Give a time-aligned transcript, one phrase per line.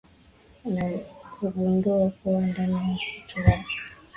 [0.65, 0.89] na
[1.39, 3.57] kugundua kuwa ndani ya msitu wa